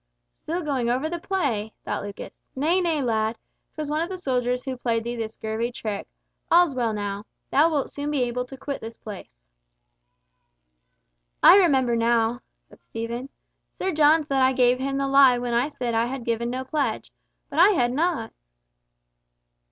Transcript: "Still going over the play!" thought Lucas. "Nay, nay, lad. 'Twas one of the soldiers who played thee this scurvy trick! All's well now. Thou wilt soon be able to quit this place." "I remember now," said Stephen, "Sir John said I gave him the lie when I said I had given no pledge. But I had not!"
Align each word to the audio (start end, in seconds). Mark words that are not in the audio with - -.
"Still 0.33 0.63
going 0.63 0.89
over 0.89 1.07
the 1.07 1.19
play!" 1.19 1.73
thought 1.85 2.01
Lucas. 2.01 2.33
"Nay, 2.55 2.81
nay, 2.81 3.03
lad. 3.03 3.37
'Twas 3.75 3.87
one 3.87 4.01
of 4.01 4.09
the 4.09 4.17
soldiers 4.17 4.63
who 4.65 4.75
played 4.75 5.03
thee 5.03 5.15
this 5.15 5.35
scurvy 5.35 5.71
trick! 5.71 6.07
All's 6.49 6.73
well 6.73 6.91
now. 6.91 7.25
Thou 7.51 7.69
wilt 7.69 7.91
soon 7.91 8.09
be 8.09 8.23
able 8.23 8.45
to 8.45 8.57
quit 8.57 8.81
this 8.81 8.97
place." 8.97 9.35
"I 11.43 11.55
remember 11.55 11.95
now," 11.95 12.39
said 12.67 12.81
Stephen, 12.81 13.29
"Sir 13.69 13.91
John 13.91 14.25
said 14.25 14.41
I 14.41 14.53
gave 14.53 14.79
him 14.79 14.97
the 14.97 15.07
lie 15.07 15.37
when 15.37 15.53
I 15.53 15.67
said 15.67 15.93
I 15.93 16.07
had 16.07 16.25
given 16.25 16.49
no 16.49 16.63
pledge. 16.65 17.11
But 17.51 17.59
I 17.59 17.69
had 17.73 17.91
not!" 17.91 18.33